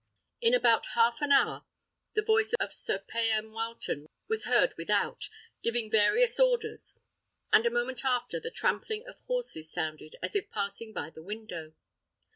[0.41, 1.63] In about half an hour,
[2.15, 5.29] the voice of Sir Payan Wileton was heard without,
[5.61, 6.97] giving various orders,
[7.53, 11.75] and a moment after, the trampling of horses sounded as if passing by the window.